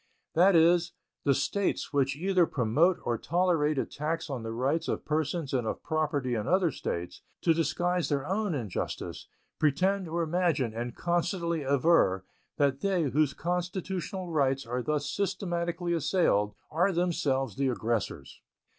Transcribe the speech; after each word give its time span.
That 0.33 0.55
is, 0.55 0.93
the 1.25 1.35
States 1.35 1.93
which 1.93 2.15
either 2.15 2.47
promote 2.47 2.97
or 3.03 3.19
tolerate 3.19 3.77
attacks 3.77 4.31
on 4.31 4.41
the 4.41 4.51
rights 4.51 4.87
of 4.87 5.05
persons 5.05 5.53
and 5.53 5.67
of 5.67 5.83
property 5.83 6.33
in 6.33 6.47
other 6.47 6.71
States, 6.71 7.21
to 7.41 7.53
disguise 7.53 8.09
their 8.09 8.25
own 8.25 8.55
injustice, 8.55 9.27
pretend 9.59 10.07
or 10.07 10.23
imagine, 10.23 10.73
and 10.73 10.95
constantly 10.95 11.61
aver, 11.61 12.25
that 12.57 12.81
they, 12.81 13.03
whose 13.11 13.35
constitutional 13.35 14.31
rights 14.31 14.65
are 14.65 14.81
thus 14.81 15.07
systematically 15.07 15.93
assailed, 15.93 16.55
are 16.71 16.91
themselves 16.91 17.55
the 17.55 17.67
aggressors. 17.67 18.41